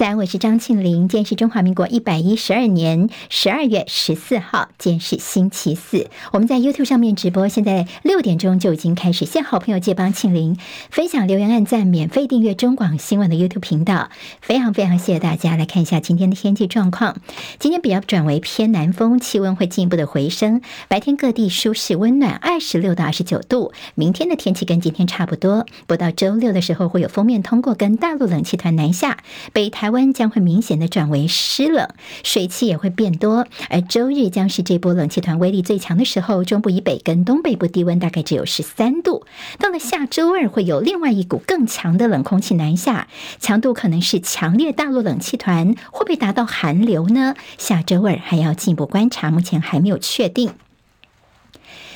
[0.00, 1.08] 三，我是张庆玲。
[1.08, 6.08] 今天是中华民国一百一十二年十二月十四号，今天是星期四。
[6.32, 9.26] 我们在 YouTube 上面直播，现在六点钟就已经开始。
[9.26, 10.56] 谢好朋友借帮庆玲
[10.88, 14.08] 分享、留言、按赞、免费订阅中广新闻的 YouTube 频道，
[14.40, 15.54] 非常非常谢谢大家。
[15.54, 17.18] 来看一下今天的天气状况，
[17.58, 23.74] 今天比较转为偏南风，气温会进一步的回升，白天各地舒适温暖，二十六到二十九度。
[23.94, 29.18] 明天的天气跟今天差不多，不到周六的时候会有锋面通过，跟大陆冷气团南下，
[29.52, 29.89] 北台。
[29.90, 31.88] 温将会明显的转为湿冷，
[32.24, 36.44] 水汽也会变多，而周日将是这波冷气团威力最强的时候。
[36.44, 39.24] 中部以北跟东北部低温大概只有十三度。
[39.58, 43.08] 到了下周二，会有另外一股更强的冷空气南下，
[43.38, 47.34] 强度可能是强烈大陆冷气团，会不会达到寒流呢？
[47.58, 50.50] 下周二还要进一步观察，目前还没有确定。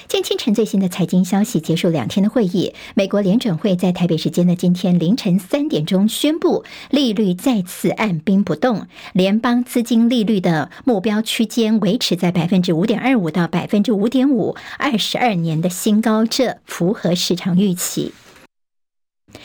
[0.06, 18.12] 今清晨最新的财经消息，结束两天的会议，美国联准会在台北时间的今天凌晨三点钟宣布，利率再次按兵不动，联邦资金利率的目标区间维持在百分之五点二五到百分之五点五，二十二年的新高，这符合市场预期。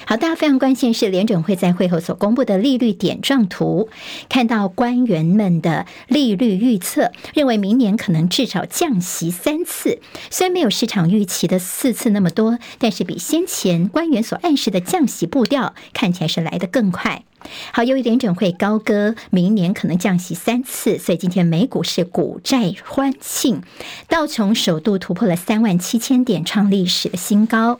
[0.05, 3.89] 好，大家非常关心是联准会在会后所公布的利率点状图，
[4.27, 9.99] 看到官员们的利率预测，认为明年可能至少降息三次，
[10.31, 17.23] 虽然没有市场预期的四次那么多，但是比先前官员所暗示的降息步调看起来是来得更快。
[17.71, 23.61] 好，由于联准会高歌明年可能降息三次，所以今天美股是股债欢庆，
[24.07, 27.79] 道琼首度突破了三万七千点，创历史的新高。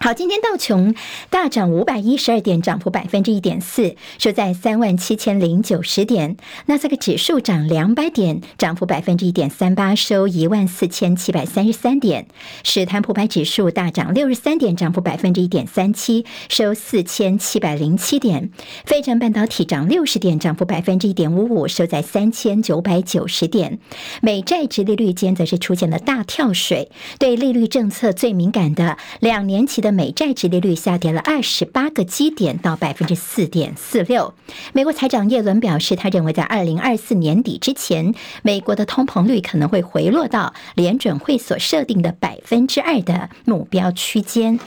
[0.00, 0.94] 好，今天道琼
[1.28, 6.36] 大涨五百一十二点，涨幅百分之一点四，收在三万七千零九十点。
[6.66, 12.28] 纳斯达克指数涨两百点，涨幅百分之一点三八，收一万四千七百三十三点。
[12.62, 18.50] 史坦普百指数大涨六十三点，涨幅百分之一点三七，收四千七百零七点。
[18.84, 23.80] 费城半导体涨六十点，涨幅百分之一点五五，收在三千九百九十点。
[24.22, 29.87] 美债殖利率间则是出现了大跳水，对利率政策最敏感的两年期的。
[29.92, 34.34] 美债殖利率下跌了二十八个基点到百分之四点四六。
[34.72, 44.58] 美国财长耶伦表示，他认为在二零二四年底之前，美国的通膨率可能会回落到联准会所设定的百分之二的目标区间。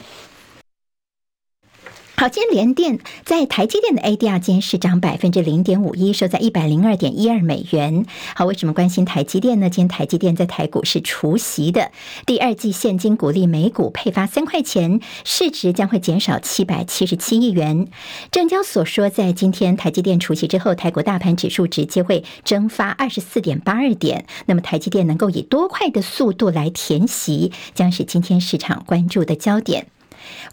[2.14, 8.06] 好，今天联电在台积电的 ADR 间是涨百分之零点五一，收在一百零二点一二美元。
[8.36, 9.68] 好，为什么关心台积电呢？
[9.68, 11.90] 今天台积电在台股是除息的，
[12.24, 17.88] 第二季现金股利每股配发三块钱，市值将会减少七百七十七亿元。
[18.30, 24.26] 证交所说，在今天台积电除息之后，台股大盘指数直接会蒸发二十四点八二点。
[24.46, 29.88] 那么台积电能够以多快的速度来填息，将是今天市场关注的焦点。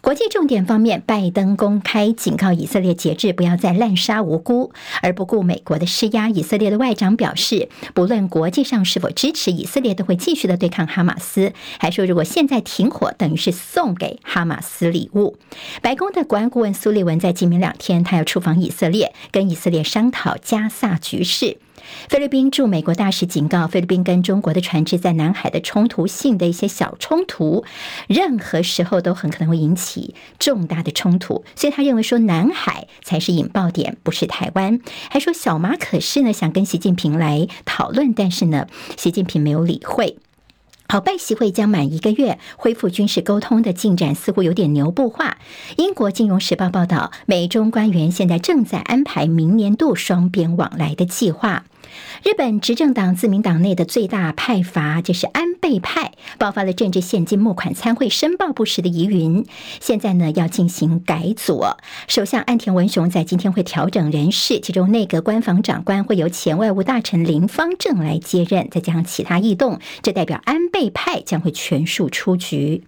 [0.00, 4.72] 国际重点方面，拜登公开警告以色列节制，不要再滥杀无辜，
[5.02, 6.28] 而不顾美国的施压。
[6.28, 11.52] 以色列的外长表示，不论国际上是否支持以色列，都会继续的对抗哈马斯。
[11.78, 15.36] 还说，如果现在停火，等于是送给哈马斯礼物。
[15.82, 21.58] 白宫的国安顾问苏利文在今明两天，他要出访以色列，跟以色列商讨加萨局势。
[22.08, 27.64] 菲律宾驻美国大使警告，菲律宾跟中国的船只在南海的冲突性的一些小冲突，
[28.06, 34.80] 任何时候都很可能会引起重大的冲突，所以他认为说南海才是引爆点，不是台湾。
[35.10, 40.18] 还说小马可是呢想跟习近平来讨论，但是呢习近平没有理会。
[40.88, 45.38] 好，拜习会将满一个月，恢复军事沟通的进展似乎有点牛步化。
[45.76, 51.64] 英国金融时报报道，美中官员现在正在安排明年度双边往来的计划。
[52.22, 59.46] 日本执政党自民党内的最大派阀就是安倍派，爆发了政治献金募款参会申报不实的疑云。
[59.80, 61.64] 现在呢要进行改组，
[62.08, 72.84] 首相岸田文雄在今天会调整人事，其中内阁官房长官会由前外务大臣林芳正来接任，再加上其他异动，这代表安倍派将会全数出局。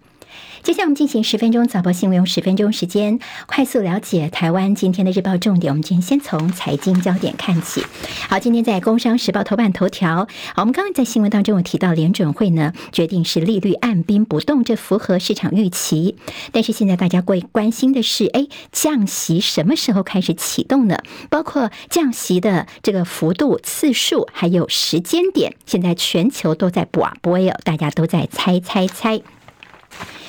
[0.63, 5.71] 接下来我们进行十分钟早报新闻，用十分钟时间快速了解台湾今天的日报重点。
[5.71, 7.83] 我们今天先从财经焦点看起。
[8.29, 16.15] 好，今天在《工商时报》头版头条，我们刚刚在新闻当中有提到联准会呢决定是利率按兵不动，这符合市场预期。
[16.53, 20.97] 但是现在大家会关心的是，哎，降息什么时候开始启动呢？
[21.29, 29.21] 包括降息的这个幅度、次数，还有时间点，现在全球都在博啊博，大家都在猜猜猜。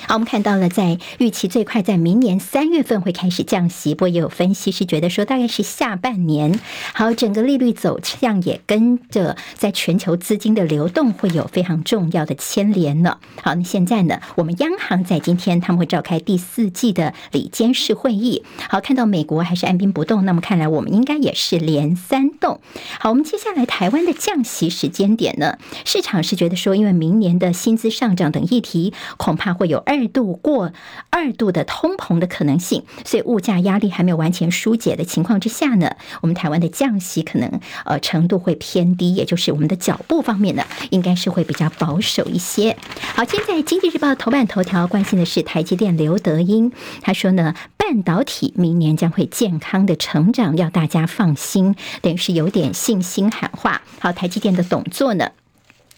[0.07, 6.59] 好，我们看到了在预期最快在明年三月份会开始降息，不过也有分析是觉得说大概是下半年。
[6.93, 13.19] 好，整个利率走向也跟着在全球资金的流动会有非常重要的牵连了。
[13.41, 18.43] 好，那现在呢，我们央行在今天他们会召开第四季的里监事会议。
[18.69, 22.59] 好，看到美国还是按兵不动，那么看来我们应该也是连三动。
[22.99, 30.73] 好，我们接下来台湾的降息时间点呢，市场是觉得说，因为明年的薪资上涨等议题，恐怕会有二二度过
[31.09, 42.75] 二度的通膨的可能性，所以物价压力还没有完全疏解的情况之下呢，我们台湾的降息可能呃程度会偏低，也就是我们的脚步方面呢，应该是会比较保守一些。
[43.15, 53.81] 好，现在《经济日报》头版头条关心的是台积电刘德英，他说呢，半导体明年将会健康的成长，要大家放心，等于是有点信心喊话。
[53.99, 55.31] 好，台积电的董座呢？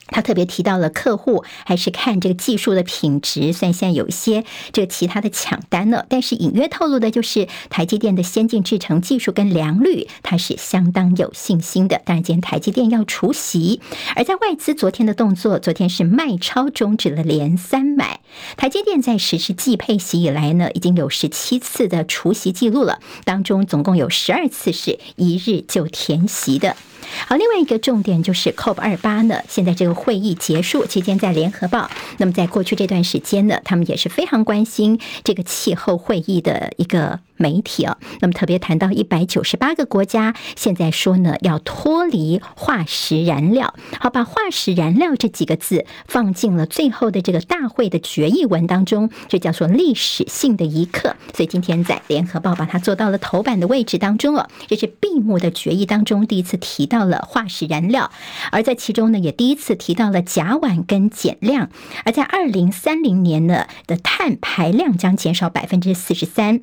[0.09, 12.01] 他特别提到了客户还是看这个技术的品质，虽然现在有一些这个其他的抢单了，但是隐约透露的就是台积电的先进制程技术跟良率，它是相当有信心的。
[12.06, 13.81] 当然，今天台积电要除息，
[14.15, 18.21] 而在外资昨天的动作，昨天是卖超终止了连三买。
[18.56, 26.75] 台积电在实施季配息以来呢，已经有十七次的除息记录了，当中总共有十二次是一日就填息的。
[27.25, 37.19] 好，另外一个重点就是 COP 二八呢，现在这个会议结束期间，在联合报，那么在过去这段时间呢，他们也是非常关心这个气候会议的一个。
[37.37, 51.15] 媒体啊，那么特别谈到一百九十八个国家现在说呢，要脱离化石燃料，好，把化石燃料这几个字放进了最后的这个大会的决议文当中，这叫做历史性的一刻。
[51.33, 58.11] 所以今天在联合报把它做到了头版的位置当中哦，这是闭幕的决议当中第一次提到了化石燃料，
[58.51, 61.69] 而在其中呢，也第一次提到了甲烷跟减量，
[62.03, 66.61] 而在二零三零年呢的碳排量将减少百分之四十三。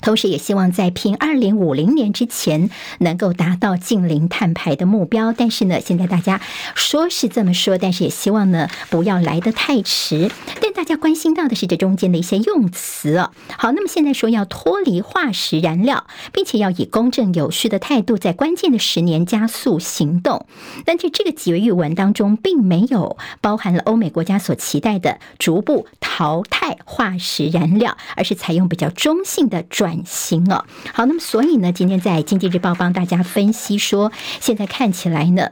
[0.00, 5.32] 同时，也希望在拼二零五零年之前能够达到近零碳排的目标。
[5.32, 6.40] 但是呢，现在大家
[6.74, 10.30] 说是这么说，但是也希望呢不要来得太迟。
[10.60, 13.32] 但大家关心到的是这中间的一些用词哦。
[13.56, 20.46] 好，那么现在说要脱离化石燃料，并且要以公正有序的态度，在关键的十年加速行动。
[20.84, 29.62] 但是这个决议文当中，并没有包含了欧美国家所期待的逐步淘汰化石燃料，而是采用比较中性的。
[29.82, 30.64] 转型啊，
[30.94, 35.50] 好，那么所以呢，今天在《经济日报》帮大家分析说，现在看起来呢，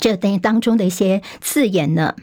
[0.00, 2.16] 这等于当中的一些字眼呢。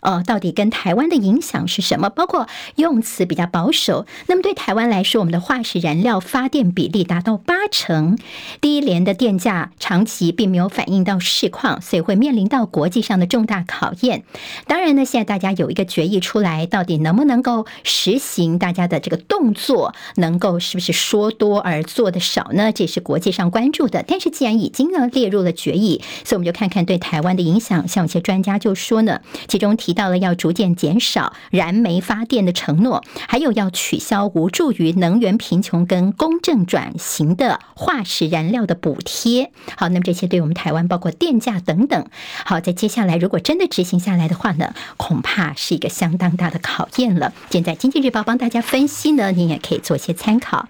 [0.00, 2.08] 呃，到底跟台湾的影响是什么？
[2.08, 4.06] 包括用词比较保守。
[4.26, 8.18] 那么对台湾来说，我们的化石燃料发电比例达到八成，
[8.60, 14.24] 第一联的电价长期并没有反映到市况，所以会面临到国际上的重大考验。
[14.66, 18.58] 当然呢，现在大家有一个决议出来，到底能不能够实行？
[18.58, 22.72] 大家的这个动作能够是不是说多而做的少呢？
[22.72, 24.02] 这是国际上关注的。
[24.08, 27.86] 但是既然已经呢列入了决议，所以我们就看看对台湾的影响。
[27.86, 29.89] 像有些专家就说呢，其中提。
[29.90, 39.50] 提到了要逐渐减少燃煤发电的承诺，还有要取消无助于能源贫穷跟公正转型的化石燃料的补贴。
[39.76, 42.06] 好，那么这些对我们台湾，包括电价等等，
[42.44, 47.32] 好，在接下来如果真的执行下来的话呢，恐怕是一个相当大的考验了。
[47.50, 50.68] 现在经济日报帮大家分析呢，您也可以做些参考。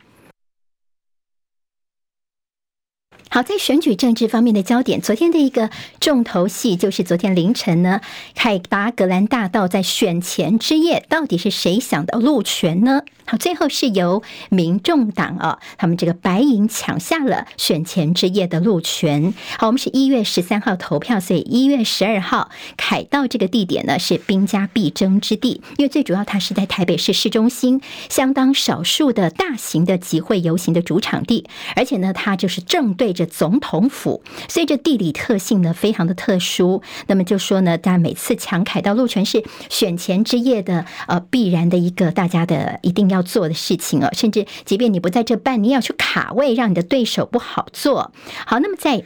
[3.33, 8.01] 好，在选举政治方面的焦点，昨天的一个重头戏就是昨天凌晨呢，
[8.35, 13.03] 凯达格兰大道在选前之夜，到底是谁想到路权呢？
[13.27, 19.33] 好，最后是由民众党啊，他们这个白银抢下了选前之夜的路权。
[19.57, 31.47] 好，我们是一月十三号投票，所以一月十二号凯道这个地点呢是兵家必争之地，因为最主要它是在台北市市中心，相当少数的大型的集会游行的主场地，
[31.77, 36.83] 而且呢，它就是正对总统府，所以这地理特性呢非常的特殊。
[37.07, 44.11] 那么就说呢，大家每次强凯道路权是选前之夜的呃必然的一个大家的一定要做的事情啊。
[44.13, 48.13] 甚至即便你不在这办，你要去卡位，让你的对手不好做。
[48.47, 49.05] 好，那么在。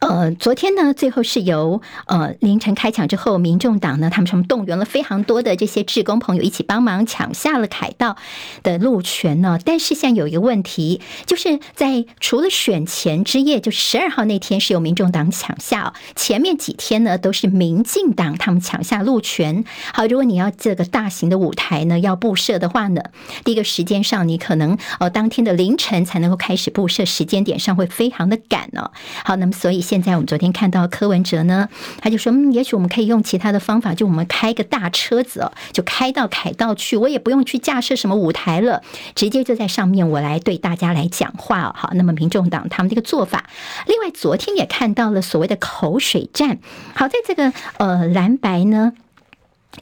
[0.00, 8.16] 呃，昨天呢，最后是由呃凌晨开抢之后，民众党呢，他们什么动员了非常多的这些志工朋友一起帮忙抢下了凯道
[8.62, 9.58] 的路权呢。
[9.62, 19.66] 但是现在有一个问题，就是在除了选前之夜，就十二号那天是由民众党抢下，前面几天呢都是民进党他们抢下路权。
[19.92, 23.02] 好，如果你要这个大型的舞台呢要布设的话呢，
[23.44, 28.92] 第一个时间上你可能呃当天的凌晨才能够开始布设，时间点上会非常的赶哦。
[29.24, 29.84] 好，那么所以。
[29.90, 31.68] 现在我们昨天看到柯文哲呢，
[32.00, 38.80] 他就说，嗯，也许我们可以用其他的方法，就我们开个大车子哦，就开到凯道去，我也不用去架设什么舞台了，
[39.16, 41.74] 直接就在上面我来对大家来讲话。
[41.76, 43.50] 好，那么民众党他们这个做法，
[43.88, 46.60] 另外昨天也看到了所谓的口水战。
[46.94, 48.92] 好，在这个呃蓝白呢。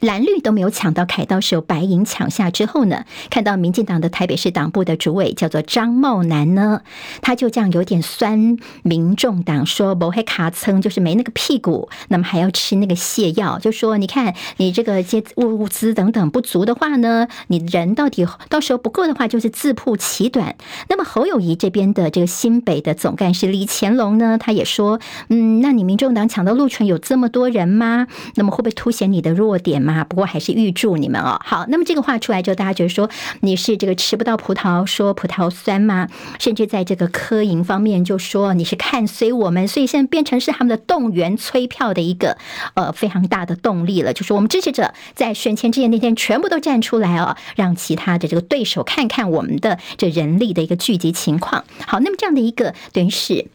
[0.01, 6.83] 蓝绿都没有抢到凯道，是由白银抢下之后呢，看到民进党的台北市党部的主委叫做张茂南呢，
[7.21, 20.55] 他就这样有点酸民众党，说不会卡蹭，就是没那个屁股，那么还要吃那个泻药，就说你看你这个些物物资等等不足的话呢，你人到底到时候不够的话，就是自曝其短。
[20.87, 28.07] 那么侯友谊这边的这个新北的总干事李干龙呢，他也说，嗯，那你民众党抢到路权有这么多人吗？
[28.35, 29.79] 那么会不会凸显你的弱点？
[29.93, 31.39] 啊，不过还是预祝你们哦。
[31.43, 33.09] 好，那么这个话出来之后，大家觉得说
[33.41, 36.07] 你是这个吃不到葡萄说葡萄酸吗？
[36.39, 42.37] 甚至在这个科营方面就说你是看衰我们，所以现在变成是他们的动员催票的一个
[42.73, 44.13] 呃非常大的动力了。
[44.13, 51.63] 就是我们支持者在选前之夜那天全部都站出来哦，让其他的这个对手看看我们的这人力的一个聚集情况。
[51.85, 53.47] 好，那么这样的一个等于是。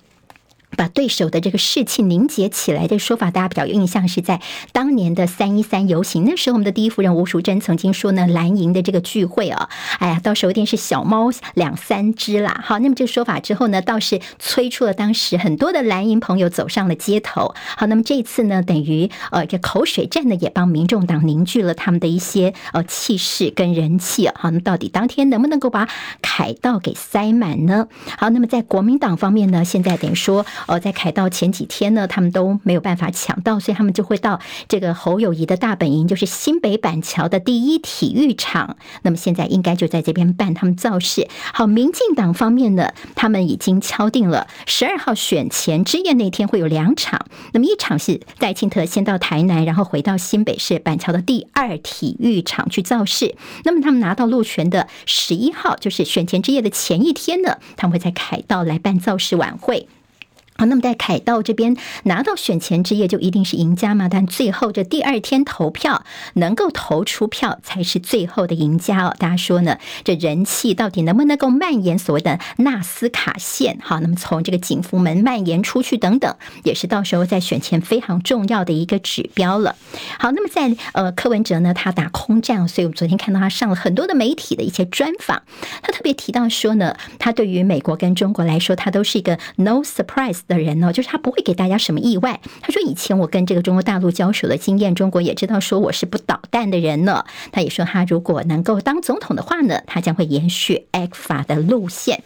[0.77, 4.41] 把对手的这个士气凝结起来的说法，大家比较有印象是在
[4.73, 6.25] 当年的三一三游行。
[6.25, 12.63] 那时候，我们的第一夫人吴淑珍曾经说呢，蓝营的这个聚会啊，哎呀，到时候一定是小猫两三只啦。
[12.65, 17.55] 好，那么这个说法之后呢，倒是催出了当时很多的蓝营朋友走上了街头。
[17.77, 24.29] 好，那么这一次呢，等于呃，这口水战呢，也帮民众党凝聚了他们的一些呃气势跟人气。
[24.29, 25.89] 好，那么到底当天能不能够把
[26.23, 27.89] 凯道给塞满呢？
[28.19, 30.45] 好，那么在国民党方面呢，现在等于说。
[30.67, 38.77] 哦，在凯道前几天呢，他们都没有办法抢到，所以他们就会到这个侯友谊的大本营，就是新北板桥的第一体育场。
[39.03, 41.29] 那么现在应该就在这边办他们造势。
[41.53, 47.27] 好，民进党方面呢，他们已经敲定了十二号选前之夜那天会有两场。
[47.53, 53.35] 那么一场是赖清特先到台南，然后回到新北市板桥的第二体育场去造势。
[53.65, 59.89] 那么他们拿到路权的十一号，就是选前之夜的前一天呢，他们会在凯道来办造势晚会。
[60.57, 64.09] 好，那么在凯道这边拿到选前之夜就一定是赢家吗？
[64.09, 69.17] 但最后这第二天投票能够投出票才是最后的赢家哦。
[69.19, 69.79] 大家说呢？
[70.05, 73.79] 这人气到底能不能够蔓延所谓的纳斯卡线？
[73.83, 79.75] 好，那么从这个景福门蔓延出去等等，也是到时候在选前非常重要的一个指标了。
[80.21, 85.43] 好，那么在呃柯文哲呢，他打空战，所以我们昨天看到他上了很多的媒体的一些专访，
[85.83, 90.43] 他特别提到说呢，他对于美国跟中国来说，他都是一个 no surprise。
[90.47, 92.41] 的人呢，就是他不会给大家什么意外。
[92.61, 97.25] 他说以前我跟这个中国大陆交手的经验，中国也知道说我是不捣蛋的人呢。
[97.53, 102.23] 他也说他如果能够当总统的话呢，他将会延续艾克法的路线。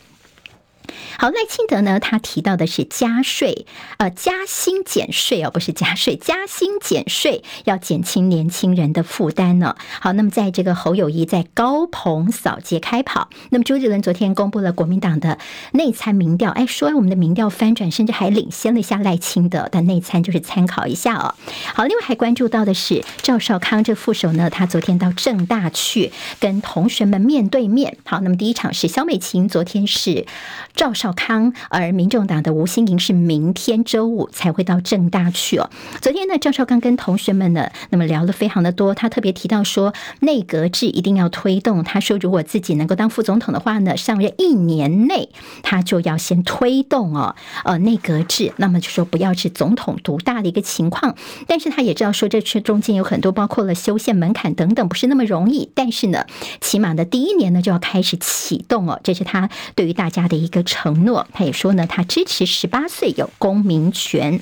[1.19, 3.67] 好，赖清德呢，他提到的是加税，
[3.99, 9.77] 呃，加薪减税哦，不是加税， 加薪减税，要减轻年轻人的负担呢。
[10.01, 15.39] 好，那么在这个侯友谊在高朋扫街开跑，那么朱立伦昨天公布了国民党的
[15.73, 21.35] 内参民调，哎，说我们的民调翻转，甚至还领先了一下赖清德，但内参就是参考一下哦。
[21.75, 27.97] 好，另外还关注到的是赵少康这副手呢，他昨天到政大去跟同学们面对面。
[28.05, 30.27] 好，那么第一场是萧美琴，昨天是。
[30.75, 35.69] 赵赵少康，而民众党的吴欣盈是明天周五才会到政大去哦。
[36.01, 38.95] 昨天呢，赵少康跟同学们呢，那么聊得非常的多。
[38.95, 41.85] 他特别提到说，内阁制一定要推动。
[41.85, 45.29] 他说，如果自己能够当副总统的话呢，上任一年内
[45.63, 48.55] 他就要先推动哦，呃，内阁制。
[48.57, 51.15] 那么就说不要是总统独大的一个情况。
[51.47, 55.71] 但是他也知道说，这这中间有很多包括了修宪门槛等等，不是那么容易。
[55.75, 56.25] 但是呢，
[56.63, 58.99] 起码的第一年呢，就要开始启动哦。
[59.05, 60.63] 这是他对于大家的一个。
[60.63, 64.41] 承承诺，他也说呢，他支持十八岁有公民权。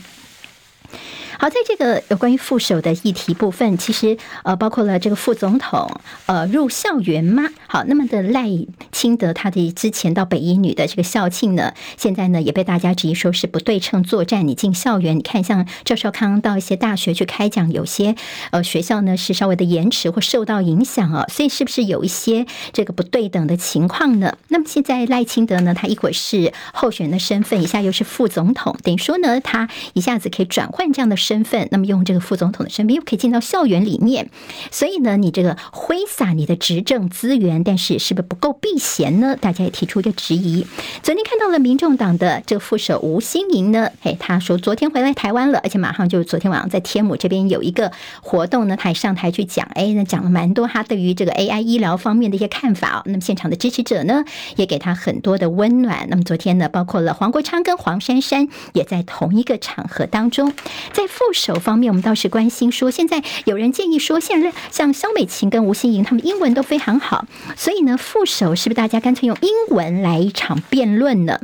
[1.38, 7.44] 好，在这个有关于副手的议题部分，其实呃，包括了这个副总统呃入校园吗？
[7.66, 8.48] 好，那么的赖
[8.90, 14.48] 清德他的之前到北一女的这个校庆呢，现在呢也被大家质疑说是不对称作战。
[14.48, 18.14] 你进校园，你看像赵少康到一些大学去开讲，有些
[18.50, 24.38] 呃学校呢是稍微的延迟或受到影响啊，所以是不是有一些这个不对等的情况呢？
[24.48, 31.14] 那么现在赖清德呢，他一会是候选人的身份，一下又是副总统，等于说呢，他一下子可以转换这样的。
[31.26, 34.30] 身份，那么用这个副总统的身份又可以进到校园里面，
[34.70, 39.34] 所以呢，你这个挥洒你的执政资源，但是是不是不够避嫌呢？
[39.34, 40.64] 大家也提出一个质疑。
[41.02, 47.90] 昨天看到了民众党的这个副手吴欣盈呢，嘿， 他说昨天回来台湾了，而且马上就昨天晚上在天母这边有一个
[48.22, 53.02] 活动呢，他也上台去讲，哎，那讲了蛮多他对于这个 AI 医疗方面的一些看法。
[53.06, 56.06] 那么现场的支持者呢，也给他很多的温暖。
[56.08, 60.52] 那么昨天呢，包括了黄国昌跟黄珊珊也在同一个场合当中。
[60.92, 67.24] 在副手方面，我们倒是关心说，现在有人建议说，现在像肖美琴跟吴欣盈他们英文都非常好，
[67.56, 71.40] 所以呢，副手是不是大家干脆用英文来一场辩论呢？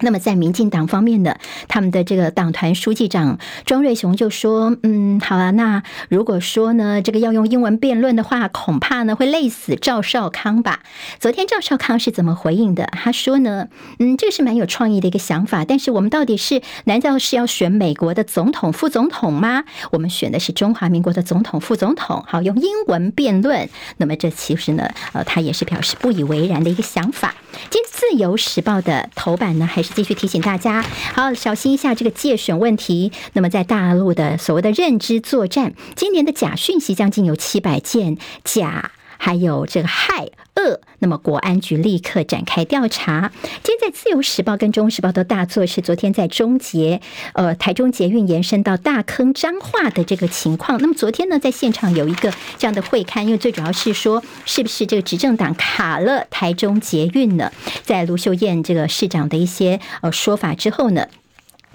[0.00, 1.36] 那么在民进党方面呢，
[1.68, 10.80] 他们的这个党团书记长庄瑞雄就说：“嗯，好啊，那如果说呢，这个要用英文辩论的话，恐怕呢会累死赵少康吧？”
[11.18, 12.84] 昨天赵少康是怎么回应的？
[12.92, 19.64] 他说呢：“嗯，这个是蛮有创意的一个想法，但是我们到底是难道是要选美国的总统、副总统吗？
[19.92, 23.68] 我们选的是中华民国的总统、副总统，好，用英文辩论。
[23.96, 27.34] 那么这其实呢，呃，他也是表示不以为然的一个想法。
[27.70, 30.82] 今自由时报的头版呢，还继续提醒大家，
[31.14, 33.12] 好，小心一下这个界选问题。
[33.34, 38.92] 那么，在大陆的所谓的认知作战，今年的假讯息将近有七百件假。
[39.18, 43.32] 还有这个害恶，那么国安局立刻展开调查。
[43.62, 47.00] 今天在《自由时报》跟《中时报》都大作是昨天在中捷，
[47.34, 50.80] 呃，台中捷运延伸到大坑彰化的这个情况。
[50.80, 57.52] 那么昨天呢，在现场有一个这样的会勘，因为最主要是说，是不是这个执政党卡了台中捷运呢？
[57.82, 61.06] 在卢秀燕这个市长的一些呃说法之后呢？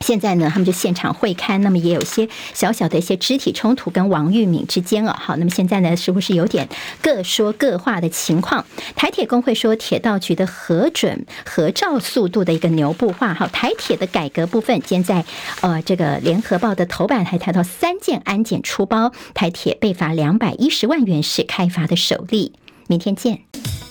[0.01, 6.67] 现在呢，他们就现场会勘，那么也有些小小的一些肢体冲突，跟王玉敏之间哦，好，那么现在呢，是不是有点
[7.01, 8.65] 各说各话的情况？
[8.95, 15.23] 台铁工会说，铁道局的核准合照速度的一个牛步化，好，台铁的改革部分，现在
[15.61, 22.53] 呃这个联合报的头版还谈到三件安检出包，台铁被罚两百一十万元是开罚的首例。
[22.87, 23.90] 明天见。